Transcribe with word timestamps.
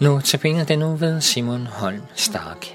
Nu 0.00 0.20
tabiner 0.24 0.64
den 0.64 0.78
nu 0.78 0.96
ved 0.96 1.20
Simon 1.20 1.66
Holm 1.66 2.02
Stark. 2.14 2.66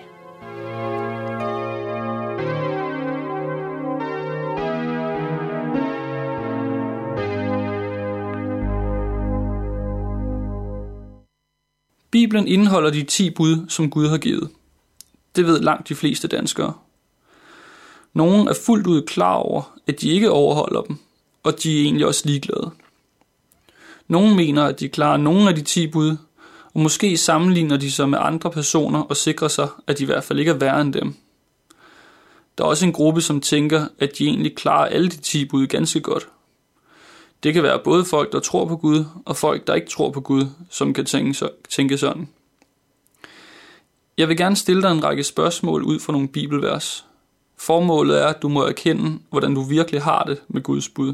Bibelen 12.12 12.48
indeholder 12.48 12.90
de 12.90 13.04
10 13.04 13.30
bud, 13.30 13.66
som 13.70 13.89
Gud 13.89 14.07
har 14.07 14.18
givet. 14.18 14.50
Det 15.36 15.46
ved 15.46 15.60
langt 15.60 15.89
de 15.89 15.96
fleste 15.96 16.28
danskere. 16.28 16.73
Nogle 18.13 18.49
er 18.49 18.55
fuldt 18.66 18.88
ud 18.88 19.02
klar 19.02 19.35
over, 19.35 19.77
at 19.88 20.02
de 20.02 20.10
ikke 20.10 20.32
overholder 20.32 20.82
dem, 20.82 20.98
og 21.44 21.63
de 21.63 21.80
er 21.80 21.84
egentlig 21.84 22.07
også 22.07 22.21
ligeglade. 22.26 22.71
Nogle 24.07 24.35
mener, 24.35 24.63
at 24.63 24.80
de 24.80 24.90
klarer 24.90 25.18
nogle 25.18 25.49
af 25.49 25.55
de 25.55 25.62
10 25.62 25.88
bud, 25.88 26.18
og 26.75 26.81
måske 26.81 27.17
sammenligner 27.17 27.77
de 27.77 27.91
sig 27.91 28.09
med 28.09 28.20
andre 28.21 28.52
personer 28.52 28.99
og 28.99 29.17
sikrer 29.17 29.47
sig, 29.47 29.67
at 29.88 29.97
de 29.97 30.03
i 30.03 30.05
hvert 30.05 30.23
fald 30.23 30.39
ikke 30.39 30.52
er 30.52 30.55
værre 30.55 30.81
end 30.81 30.93
dem. 30.93 31.15
Der 32.57 32.63
er 32.63 32.67
også 32.67 32.85
en 32.85 32.93
gruppe, 32.93 33.21
som 33.21 33.41
tænker, 33.41 33.88
at 33.99 34.11
de 34.17 34.25
egentlig 34.25 34.55
klarer 34.55 34.85
alle 34.85 35.09
de 35.09 35.17
10 35.17 35.45
bud 35.45 35.67
ganske 35.67 35.99
godt. 35.99 36.27
Det 37.43 37.53
kan 37.53 37.63
være 37.63 37.79
både 37.84 38.05
folk, 38.05 38.31
der 38.31 38.39
tror 38.39 38.65
på 38.65 38.77
Gud, 38.77 39.05
og 39.25 39.38
folk, 39.38 39.67
der 39.67 39.73
ikke 39.73 39.89
tror 39.89 40.11
på 40.11 40.21
Gud, 40.21 40.45
som 40.70 40.93
kan 40.93 41.05
tænke, 41.05 41.49
tænke 41.70 41.98
sådan. 41.98 42.29
Jeg 44.17 44.29
vil 44.29 44.37
gerne 44.37 44.55
stille 44.55 44.81
dig 44.81 44.91
en 44.91 45.03
række 45.03 45.23
spørgsmål 45.23 45.84
ud 45.84 45.99
fra 45.99 46.13
nogle 46.13 46.27
bibelvers. 46.27 47.05
Formålet 47.57 48.21
er, 48.21 48.27
at 48.27 48.41
du 48.41 48.49
må 48.49 48.63
erkende, 48.63 49.20
hvordan 49.29 49.55
du 49.55 49.62
virkelig 49.62 50.01
har 50.01 50.23
det 50.23 50.41
med 50.48 50.63
Guds 50.63 50.89
bud. 50.89 51.13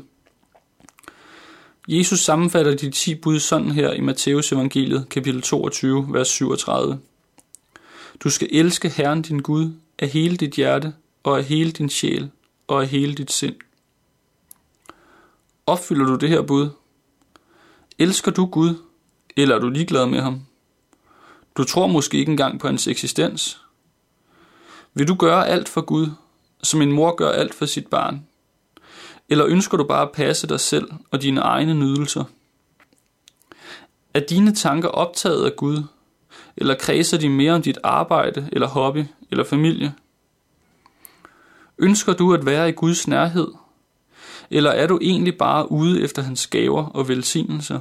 Jesus 1.94 2.20
sammenfatter 2.20 2.76
de 2.76 2.92
10 2.92 3.16
bud 3.16 3.40
sådan 3.40 3.72
her 3.72 3.94
i 3.94 4.02
Matteus 4.02 4.52
evangeliet, 4.52 5.10
kapitel 5.10 5.42
22, 5.42 6.08
vers 6.10 6.28
37. 6.28 7.00
Du 8.24 8.30
skal 8.30 8.48
elske 8.52 8.90
Herren 8.90 9.22
din 9.22 9.40
Gud 9.40 9.72
af 10.00 10.10
hele 10.10 10.38
dit 10.38 10.54
hjerte, 10.54 10.94
og 11.24 11.38
af 11.38 11.44
hele 11.44 11.72
din 11.72 11.90
sjæl, 11.90 12.32
og 12.68 12.82
af 12.82 12.88
hele 12.88 13.14
dit 13.16 13.32
sind. 13.32 13.56
Opfylder 15.66 16.06
du 16.06 16.16
det 16.16 16.30
her 16.30 16.42
bud? 16.42 16.70
Elsker 18.00 18.32
du 18.32 18.46
Gud, 18.46 18.76
eller 19.38 19.56
er 19.56 19.60
du 19.60 19.70
ligeglad 19.70 20.06
med 20.06 20.22
ham? 20.22 20.42
Du 21.58 21.64
tror 21.64 21.88
måske 21.88 22.18
ikke 22.18 22.32
engang 22.32 22.60
på 22.60 22.68
hans 22.68 22.88
eksistens. 22.88 23.62
Vil 24.94 25.08
du 25.08 25.16
gøre 25.16 25.48
alt 25.48 25.70
for 25.70 25.82
Gud, 25.82 26.08
som 26.64 26.82
en 26.82 26.92
mor 26.92 27.16
gør 27.16 27.32
alt 27.32 27.54
for 27.54 27.66
sit 27.66 27.88
barn? 27.88 28.26
Eller 29.32 29.46
ønsker 29.48 29.78
du 29.78 29.84
bare 29.84 30.02
at 30.02 30.12
passe 30.12 30.48
dig 30.48 30.60
selv 30.60 30.92
og 31.12 31.22
dine 31.22 31.42
egne 31.42 31.74
nydelser? 31.74 32.24
Er 34.14 34.20
dine 34.20 34.56
tanker 34.56 34.90
optaget 34.90 35.46
af 35.46 35.56
Gud, 35.56 35.84
eller 36.58 36.76
kredser 36.76 37.18
de 37.18 37.30
mere 37.30 37.54
om 37.54 37.62
dit 37.62 37.78
arbejde, 37.84 38.50
eller 38.52 38.68
hobby, 38.68 39.06
eller 39.32 39.44
familie? 39.44 39.94
Ønsker 41.78 42.14
du 42.14 42.34
at 42.34 42.46
være 42.46 42.70
i 42.70 42.72
Guds 42.72 43.08
nærhed, 43.08 43.48
eller 44.50 44.72
er 44.72 44.88
du 44.88 45.00
egentlig 45.02 45.38
bare 45.38 45.72
ude 45.72 46.02
efter 46.02 46.22
hans 46.22 46.48
gaver 46.48 46.86
og 46.86 47.08
velsignelser? 47.08 47.80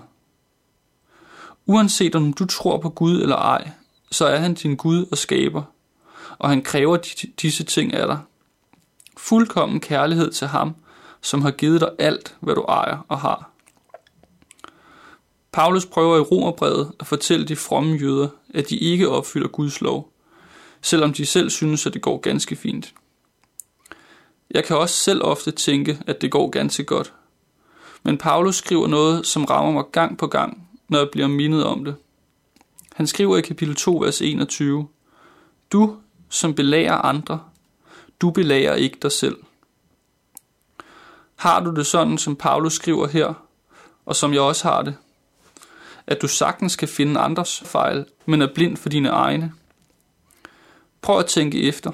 Uanset 1.67 2.15
om 2.15 2.33
du 2.33 2.47
tror 2.47 2.78
på 2.78 2.89
Gud 2.89 3.23
eller 3.23 3.37
ej, 3.37 3.71
så 4.11 4.27
er 4.27 4.37
han 4.37 4.55
din 4.55 4.77
Gud 4.77 5.06
og 5.11 5.19
skaber, 5.19 5.62
og 6.39 6.48
han 6.48 6.62
kræver 6.62 6.97
disse 7.43 7.65
ting 7.65 7.95
af 7.95 8.06
dig. 8.06 8.19
Fuldkommen 9.17 9.81
kærlighed 9.81 10.31
til 10.31 10.47
ham, 10.47 10.75
som 11.21 11.43
har 11.43 11.51
givet 11.51 11.81
dig 11.81 11.91
alt, 11.99 12.37
hvad 12.41 12.55
du 12.55 12.63
ejer 12.63 12.99
og 13.09 13.21
har. 13.21 13.51
Paulus 15.53 15.87
prøver 15.87 16.17
i 16.17 16.21
Romerbrevet 16.21 16.93
at 17.00 17.06
fortælle 17.06 17.47
de 17.47 17.56
fromme 17.56 17.97
jøder, 17.97 18.28
at 18.55 18.71
de 18.71 18.77
ikke 18.77 19.09
opfylder 19.09 19.49
Guds 19.49 19.81
lov, 19.81 20.12
selvom 20.83 21.12
de 21.12 21.27
selv 21.27 21.50
synes, 21.50 21.87
at 21.87 21.94
det 21.94 22.03
går 22.03 22.21
ganske 22.21 22.56
fint. 22.56 22.94
Jeg 24.50 24.65
kan 24.65 24.77
også 24.77 24.94
selv 24.94 25.25
ofte 25.25 25.50
tænke, 25.50 25.99
at 26.06 26.21
det 26.21 26.31
går 26.31 26.50
ganske 26.50 26.84
godt. 26.84 27.12
Men 28.03 28.19
Paulus 28.19 28.56
skriver 28.56 28.87
noget, 28.87 29.27
som 29.27 29.44
rammer 29.44 29.73
mig 29.73 29.84
gang 29.93 30.19
på 30.19 30.27
gang, 30.27 30.69
når 30.89 30.99
jeg 30.99 31.09
bliver 31.12 31.28
mindet 31.28 31.65
om 31.65 31.84
det. 31.84 31.94
Han 32.94 33.06
skriver 33.06 33.37
i 33.37 33.41
kapitel 33.41 33.75
2, 33.75 33.97
vers 33.97 34.23
21, 34.23 34.89
Du, 35.73 35.97
som 36.28 36.55
belærer 36.55 36.94
andre, 36.94 37.41
du 38.21 38.31
belærer 38.31 38.75
ikke 38.75 38.99
dig 39.03 39.12
selv. 39.12 39.37
Har 41.41 41.61
du 41.61 41.71
det 41.71 41.87
sådan, 41.87 42.19
som 42.19 42.37
Paulus 42.37 42.73
skriver 42.73 43.09
her, 43.09 43.34
og 44.06 44.17
som 44.17 44.33
jeg 44.33 44.41
også 44.41 44.69
har 44.69 44.83
det? 44.83 44.97
At 46.06 46.23
du 46.23 46.28
sagtens 46.28 46.77
kan 46.77 46.89
finde 46.89 47.21
andres 47.21 47.62
fejl, 47.67 48.05
men 48.27 48.43
er 48.43 48.55
blind 48.55 48.77
for 48.77 48.89
dine 48.89 49.09
egne? 49.09 49.53
Prøv 51.03 51.19
at 51.19 51.27
tænke 51.27 51.62
efter. 51.62 51.91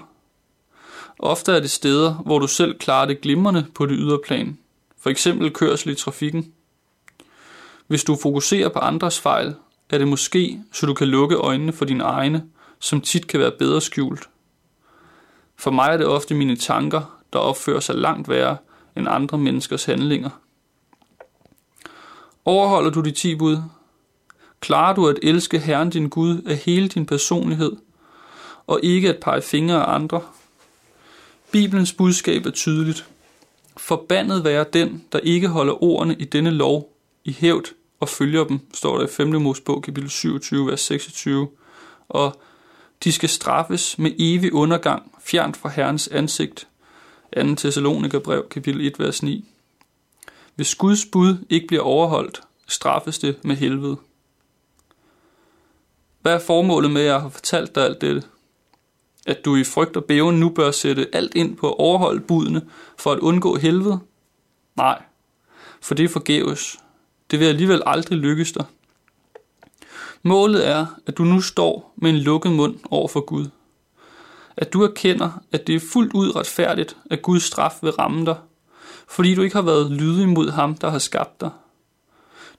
Ofte 1.19 1.53
er 1.53 1.61
det 1.61 1.71
steder, 1.71 2.15
hvor 2.15 2.39
du 2.39 2.47
selv 2.47 2.79
klarer 2.79 3.06
det 3.06 3.21
glimrende 3.21 3.67
på 3.75 3.87
det 3.87 3.97
ydre 3.99 4.19
plan. 4.27 4.59
For 4.99 5.11
eksempel 5.11 5.53
kørsel 5.53 5.91
i 5.91 5.95
trafikken. 5.95 6.53
Hvis 7.87 8.05
du 8.05 8.17
fokuserer 8.23 8.69
på 8.69 8.79
andres 8.79 9.21
fejl, 9.21 9.55
er 9.91 9.99
det 9.99 10.09
måske, 10.09 10.61
så 10.73 10.87
du 10.87 10.95
kan 10.95 11.09
lukke 11.09 11.37
øjnene 11.37 11.73
for 11.73 11.85
dine 11.85 12.05
egne, 12.05 12.45
som 12.79 13.01
tit 13.01 13.27
kan 13.27 13.41
være 13.41 13.53
bedre 13.59 13.81
skjult. 13.81 14.29
For 15.56 15.71
mig 15.71 15.89
er 15.89 15.97
det 15.97 16.06
ofte 16.06 16.35
mine 16.35 16.56
tanker, 16.56 17.21
der 17.33 17.39
opfører 17.39 17.81
sig 17.81 17.95
langt 17.95 18.29
værre 18.29 18.56
end 18.97 19.09
andre 19.09 19.39
menneskers 19.39 19.84
handlinger. 19.84 20.31
Overholder 22.45 22.91
du 22.91 23.01
de 23.01 23.11
ti 23.11 23.34
bud? 23.34 23.59
Klarer 24.61 24.95
du 24.95 25.09
at 25.09 25.19
elske 25.23 25.59
Herren 25.59 25.91
din 25.91 26.09
Gud 26.09 26.43
af 26.43 26.57
hele 26.57 26.89
din 26.89 27.06
personlighed, 27.06 27.73
og 28.67 28.81
ikke 28.83 29.09
at 29.09 29.21
pege 29.21 29.43
fingre 29.43 29.87
af 29.87 29.95
andre? 29.95 30.21
Bibelens 31.51 31.93
budskab 31.93 32.47
er 32.47 32.51
tydeligt. 32.51 33.06
Forbandet 33.77 34.45
være 34.45 34.65
den, 34.73 35.05
der 35.12 35.19
ikke 35.19 35.49
holder 35.49 35.83
ordene 35.83 36.17
i 36.19 36.25
denne 36.25 36.51
lov 36.51 36.97
i 37.25 37.33
hævd 37.33 37.65
og 38.01 38.09
følger 38.09 38.45
dem, 38.45 38.61
står 38.75 38.99
der 38.99 39.05
i 39.05 39.11
5. 39.11 39.43
Mosebog 39.43 39.83
kapitel 39.83 40.11
27, 40.11 40.67
vers 40.67 40.81
26. 40.81 41.49
Og 42.09 42.41
de 43.05 43.12
skal 43.12 43.29
straffes 43.29 43.99
med 43.99 44.12
evig 44.19 44.53
undergang, 44.53 45.12
fjernt 45.21 45.56
fra 45.56 45.69
Herrens 45.69 46.09
ansigt. 46.09 46.69
2. 47.34 47.54
Thessalonikerbrev, 47.54 48.48
kapitel 48.48 48.87
1, 48.87 48.98
vers 48.98 49.22
9. 49.22 49.48
Hvis 50.54 50.75
Guds 50.75 51.06
bud 51.12 51.37
ikke 51.50 51.66
bliver 51.66 51.82
overholdt, 51.82 52.42
straffes 52.69 53.19
det 53.19 53.44
med 53.44 53.56
helvede. 53.56 53.97
Hvad 56.22 56.34
er 56.34 56.38
formålet 56.38 56.91
med, 56.91 57.00
at 57.00 57.06
jeg 57.06 57.20
har 57.20 57.28
fortalt 57.28 57.75
dig 57.75 57.84
alt 57.84 58.00
dette? 58.00 58.22
At 59.26 59.44
du 59.44 59.56
i 59.56 59.64
frygt 59.64 59.97
og 59.97 60.04
bæven 60.04 60.41
nu 60.41 60.48
bør 60.48 60.70
sætte 60.70 61.09
alt 61.12 61.34
ind 61.34 61.56
på 61.56 61.69
at 61.69 61.78
overholde 61.78 62.20
budene 62.20 62.69
for 62.98 63.12
at 63.12 63.19
undgå 63.19 63.56
helvede? 63.56 63.98
Nej, 64.76 65.03
for 65.81 65.94
det 65.94 66.04
er 66.04 66.08
forgæves. 66.08 66.76
Det 67.31 67.41
vil 67.41 67.47
alligevel 67.47 67.82
aldrig 67.87 68.19
lykkes 68.19 68.53
dig. 68.53 68.64
Målet 70.22 70.69
er, 70.69 70.87
at 71.06 71.19
du 71.19 71.25
nu 71.25 71.41
står 71.41 71.93
med 71.97 72.10
en 72.10 72.16
lukket 72.16 72.53
mund 72.53 72.78
over 72.91 73.08
for 73.08 73.20
Gud 73.20 73.47
at 74.56 74.72
du 74.72 74.83
erkender, 74.83 75.43
at 75.53 75.67
det 75.67 75.75
er 75.75 75.81
fuldt 75.93 76.12
ud 76.12 76.37
retfærdigt, 76.37 76.97
at 77.11 77.22
Guds 77.22 77.43
straf 77.43 77.72
vil 77.83 77.93
ramme 77.93 78.27
dig, 78.27 78.37
fordi 79.09 79.34
du 79.34 79.43
ikke 79.43 79.56
har 79.56 79.62
været 79.62 79.91
lydig 79.91 80.28
mod 80.28 80.50
ham, 80.50 80.75
der 80.75 80.91
har 80.91 80.99
skabt 80.99 81.41
dig. 81.41 81.50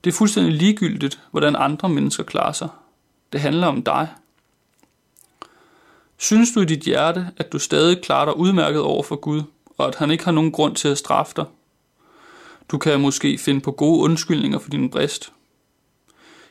Det 0.04 0.10
er 0.10 0.14
fuldstændig 0.14 0.52
ligegyldigt, 0.52 1.20
hvordan 1.30 1.56
andre 1.56 1.88
mennesker 1.88 2.22
klarer 2.22 2.52
sig. 2.52 2.68
Det 3.32 3.40
handler 3.40 3.66
om 3.66 3.82
dig. 3.82 4.08
Synes 6.16 6.52
du 6.52 6.60
i 6.60 6.64
dit 6.64 6.82
hjerte, 6.82 7.30
at 7.36 7.52
du 7.52 7.58
stadig 7.58 8.02
klarer 8.02 8.24
dig 8.24 8.36
udmærket 8.36 8.80
over 8.80 9.02
for 9.02 9.16
Gud, 9.16 9.42
og 9.78 9.88
at 9.88 9.94
han 9.94 10.10
ikke 10.10 10.24
har 10.24 10.32
nogen 10.32 10.52
grund 10.52 10.76
til 10.76 10.88
at 10.88 10.98
straffe 10.98 11.32
dig? 11.36 11.44
Du 12.68 12.78
kan 12.78 13.00
måske 13.00 13.38
finde 13.38 13.60
på 13.60 13.72
gode 13.72 14.00
undskyldninger 14.00 14.58
for 14.58 14.70
din 14.70 14.90
brist. 14.90 15.32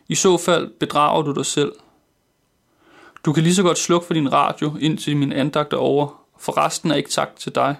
I 0.07 0.15
så 0.15 0.37
fald 0.37 0.69
bedrager 0.79 1.21
du 1.21 1.31
dig 1.31 1.45
selv– 1.45 1.71
du 3.25 3.33
kan 3.33 3.43
lige 3.43 3.55
så 3.55 3.63
godt 3.63 3.77
slukke 3.77 4.07
for 4.07 4.13
din 4.13 4.33
radio, 4.33 4.75
indtil 4.79 5.17
min 5.17 5.33
andagt 5.33 5.73
er 5.73 5.77
over, 5.77 6.23
for 6.39 6.57
resten 6.57 6.91
er 6.91 6.95
ikke 6.95 7.09
tak 7.09 7.35
til 7.35 7.55
dig. 7.55 7.75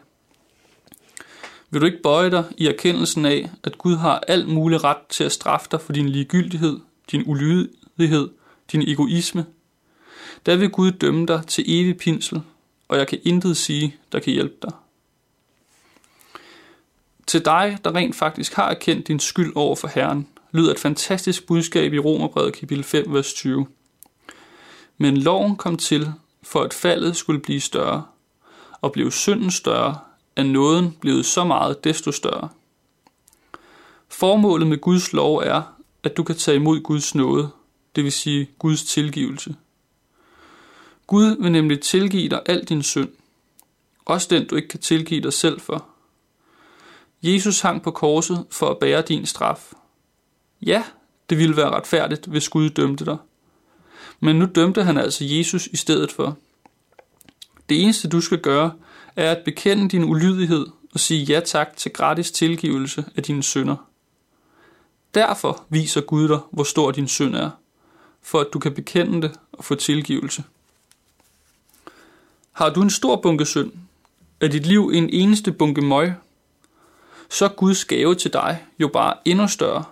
Vil 1.70 1.82
du 1.82 1.86
ikke 1.86 2.02
bøje 2.04 2.32
dig 2.32 2.44
i 2.58 2.68
erkendelsen 2.68 3.26
af, 3.26 3.50
at 3.64 3.78
Gud 3.78 3.96
har 3.96 4.24
al 4.28 4.48
mulig 4.48 4.84
ret 4.84 4.98
til 5.10 5.24
at 5.24 5.32
straffe 5.32 5.68
dig 5.72 5.82
for 5.82 5.94
din 5.94 6.10
ligegyldighed, 6.10 6.80
din 7.12 7.24
ulydighed, 7.26 8.30
din 8.72 8.82
egoisme? 8.82 9.46
Der 10.46 10.56
vil 10.56 10.70
Gud 10.70 10.92
dømme 10.92 11.26
dig 11.26 11.44
til 11.48 11.64
evig 11.68 11.98
pinsel, 11.98 12.42
og 12.88 12.98
jeg 12.98 13.08
kan 13.08 13.20
intet 13.24 13.58
sige, 13.58 13.96
der 14.12 14.20
kan 14.20 14.34
hjælpe 14.34 14.56
dig. 14.62 14.72
Til 17.28 17.46
dig, 17.46 17.78
der 17.84 17.96
rent 17.96 18.16
faktisk 18.16 18.54
har 18.54 18.70
erkendt 18.70 19.08
din 19.08 19.20
skyld 19.20 19.54
over 19.56 19.76
for 19.76 19.88
Herren, 19.88 20.28
lyder 20.52 20.72
et 20.72 20.80
fantastisk 20.80 21.48
budskab 21.48 21.94
i 21.94 22.00
Romerbrevet 22.00 22.54
kapitel 22.54 22.84
5, 22.84 23.14
vers 23.14 23.34
20. 23.34 23.68
Men 24.98 25.18
loven 25.18 25.56
kom 25.56 25.78
til, 25.78 26.14
for 26.44 26.62
at 26.62 26.74
faldet 26.74 27.16
skulle 27.16 27.40
blive 27.40 27.62
større, 27.62 28.06
og 28.82 28.92
blev 28.92 29.12
synden 29.12 29.52
større, 29.52 30.00
er 30.36 30.44
nåden 30.44 30.98
blevet 31.02 31.26
så 31.26 31.44
meget 31.44 31.84
desto 31.84 32.12
større. 32.12 32.50
Formålet 34.10 34.68
med 34.68 34.78
Guds 34.78 35.14
lov 35.14 35.38
er, 35.38 35.62
at 36.04 36.18
du 36.18 36.24
kan 36.24 36.36
tage 36.36 36.56
imod 36.56 36.82
Guds 36.82 37.16
nåde, 37.16 37.50
det 37.96 38.04
vil 38.04 38.12
sige 38.12 38.50
Guds 38.60 38.84
tilgivelse. 38.84 39.56
Gud 41.08 41.42
vil 41.42 41.52
nemlig 41.52 41.82
tilgive 41.82 42.30
dig 42.30 42.42
al 42.46 42.64
din 42.64 42.84
synd, 42.84 43.10
også 44.06 44.28
den 44.30 44.48
du 44.48 44.56
ikke 44.56 44.68
kan 44.68 44.80
tilgive 44.80 45.22
dig 45.22 45.34
selv 45.34 45.60
for. 45.60 45.86
Jesus 47.24 47.62
hang 47.62 47.84
på 47.84 47.92
korset 47.92 48.46
for 48.52 48.70
at 48.70 48.78
bære 48.78 49.02
din 49.02 49.26
straf. 49.26 49.74
Ja, 50.62 50.84
det 51.30 51.38
ville 51.38 51.58
være 51.58 51.70
retfærdigt, 51.70 52.26
hvis 52.26 52.50
Gud 52.50 52.70
dømte 52.70 53.06
dig. 53.06 53.18
Men 54.20 54.36
nu 54.36 54.46
dømte 54.46 54.84
han 54.84 54.98
altså 54.98 55.26
Jesus 55.26 55.68
i 55.68 55.76
stedet 55.78 56.12
for. 56.12 56.38
Det 57.70 57.84
eneste 57.84 58.10
du 58.10 58.22
skal 58.22 58.40
gøre, 58.40 58.72
er 59.16 59.32
at 59.32 59.44
bekende 59.46 59.90
din 59.90 60.04
ulydighed 60.04 60.68
og 60.94 61.00
sige 61.00 61.24
ja 61.24 61.40
tak 61.40 61.78
til 61.78 61.94
gratis 61.94 62.32
tilgivelse 62.32 63.06
af 63.16 63.24
dine 63.24 63.44
synder. 63.44 63.76
Derfor 65.14 65.64
viser 65.70 66.02
Gud 66.02 66.28
dig, 66.28 66.40
hvor 66.52 66.64
stor 66.64 66.92
din 66.92 67.08
synd 67.08 67.36
er, 67.36 67.50
for 68.22 68.40
at 68.40 68.48
du 68.54 68.60
kan 68.60 68.74
bekende 68.74 69.22
det 69.22 69.40
og 69.52 69.66
få 69.66 69.76
tilgivelse. 69.76 70.44
Har 72.52 72.70
du 72.70 72.82
en 72.82 72.90
stor 72.90 73.16
bunke 73.16 73.46
synd? 73.46 73.72
Er 74.42 74.48
dit 74.48 74.66
liv 74.66 74.92
en 74.94 75.10
eneste 75.10 75.52
bunke 75.52 75.82
møg? 75.82 76.14
Så 77.30 77.46
er 77.46 77.50
Guds 77.50 77.86
gave 77.86 78.16
til 78.16 78.34
dig 78.34 78.66
jo 78.80 78.88
bare 78.88 79.14
endnu 79.26 79.48
større. 79.48 79.84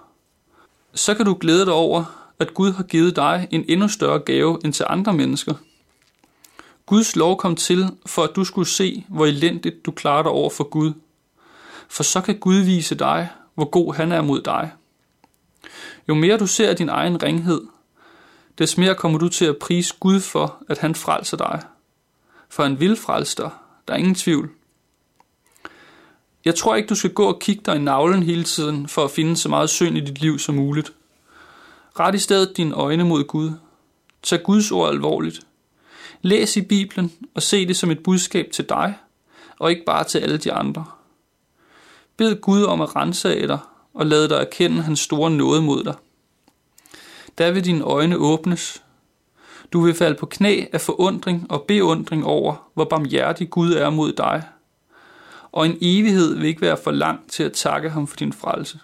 Så 0.93 1.15
kan 1.15 1.25
du 1.25 1.37
glæde 1.39 1.65
dig 1.65 1.73
over, 1.73 2.24
at 2.39 2.53
Gud 2.53 2.71
har 2.71 2.83
givet 2.83 3.15
dig 3.15 3.47
en 3.51 3.65
endnu 3.67 3.87
større 3.87 4.19
gave 4.19 4.59
end 4.65 4.73
til 4.73 4.85
andre 4.89 5.13
mennesker. 5.13 5.53
Guds 6.85 7.15
lov 7.15 7.37
kom 7.37 7.55
til, 7.55 7.89
for 8.05 8.23
at 8.23 8.35
du 8.35 8.43
skulle 8.43 8.67
se, 8.67 9.05
hvor 9.09 9.25
elendigt 9.25 9.85
du 9.85 9.91
klarer 9.91 10.23
dig 10.23 10.31
over 10.31 10.49
for 10.49 10.63
Gud. 10.63 10.93
For 11.87 12.03
så 12.03 12.21
kan 12.21 12.39
Gud 12.39 12.55
vise 12.55 12.95
dig, 12.95 13.29
hvor 13.53 13.65
god 13.65 13.93
han 13.93 14.11
er 14.11 14.21
mod 14.21 14.41
dig. 14.41 14.71
Jo 16.09 16.13
mere 16.13 16.37
du 16.37 16.47
ser 16.47 16.73
din 16.73 16.89
egen 16.89 17.23
ringhed, 17.23 17.61
des 18.57 18.77
mere 18.77 18.95
kommer 18.95 19.19
du 19.19 19.29
til 19.29 19.45
at 19.45 19.57
prise 19.57 19.93
Gud 19.99 20.19
for, 20.19 20.63
at 20.69 20.77
han 20.77 20.95
frelser 20.95 21.37
dig. 21.37 21.61
For 22.49 22.63
han 22.63 22.79
vil 22.79 22.95
frelse 22.95 23.37
dig, 23.37 23.49
der 23.87 23.93
er 23.93 23.97
ingen 23.97 24.15
tvivl. 24.15 24.49
Jeg 26.45 26.55
tror 26.55 26.75
ikke, 26.75 26.87
du 26.87 26.95
skal 26.95 27.13
gå 27.13 27.25
og 27.25 27.39
kigge 27.39 27.63
dig 27.65 27.75
i 27.75 27.79
navlen 27.79 28.23
hele 28.23 28.43
tiden, 28.43 28.87
for 28.87 29.03
at 29.03 29.11
finde 29.11 29.37
så 29.37 29.49
meget 29.49 29.69
synd 29.69 29.97
i 29.97 29.99
dit 29.99 30.21
liv 30.21 30.39
som 30.39 30.55
muligt. 30.55 30.93
Ret 31.99 32.15
i 32.15 32.19
stedet 32.19 32.57
dine 32.57 32.75
øjne 32.75 33.03
mod 33.03 33.23
Gud. 33.23 33.51
Tag 34.23 34.43
Guds 34.43 34.71
ord 34.71 34.89
alvorligt. 34.89 35.47
Læs 36.21 36.57
i 36.57 36.61
Bibelen 36.61 37.13
og 37.35 37.43
se 37.43 37.67
det 37.67 37.77
som 37.77 37.91
et 37.91 38.03
budskab 38.03 38.51
til 38.51 38.69
dig, 38.69 38.97
og 39.59 39.69
ikke 39.71 39.85
bare 39.85 40.03
til 40.03 40.19
alle 40.19 40.37
de 40.37 40.53
andre. 40.53 40.85
Bed 42.17 42.41
Gud 42.41 42.63
om 42.63 42.81
at 42.81 42.95
rense 42.95 43.41
af 43.41 43.47
dig 43.47 43.59
og 43.93 44.05
lade 44.05 44.29
dig 44.29 44.35
erkende 44.35 44.81
hans 44.81 44.99
store 44.99 45.31
nåde 45.31 45.61
mod 45.61 45.83
dig. 45.83 45.95
Der 47.37 47.51
vil 47.51 47.65
dine 47.65 47.83
øjne 47.83 48.17
åbnes. 48.17 48.83
Du 49.73 49.81
vil 49.81 49.93
falde 49.93 50.15
på 50.15 50.25
knæ 50.25 50.65
af 50.73 50.81
forundring 50.81 51.51
og 51.51 51.63
beundring 51.67 52.25
over, 52.25 52.69
hvor 52.73 52.85
barmhjertig 52.85 53.49
Gud 53.49 53.73
er 53.73 53.89
mod 53.89 54.13
dig. 54.13 54.43
Og 55.51 55.65
en 55.65 55.77
evighed 55.81 56.35
vil 56.35 56.45
ikke 56.45 56.61
være 56.61 56.77
for 56.83 56.91
lang 56.91 57.29
til 57.29 57.43
at 57.43 57.53
takke 57.53 57.89
ham 57.89 58.07
for 58.07 58.17
din 58.17 58.33
frelse. 58.33 58.79